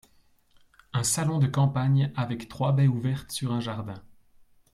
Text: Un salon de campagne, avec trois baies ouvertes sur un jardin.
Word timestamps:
Un 0.93 1.03
salon 1.03 1.37
de 1.37 1.45
campagne, 1.45 2.11
avec 2.15 2.49
trois 2.49 2.71
baies 2.71 2.87
ouvertes 2.87 3.29
sur 3.31 3.51
un 3.53 3.59
jardin. 3.59 4.01